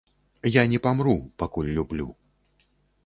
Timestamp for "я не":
0.49-0.79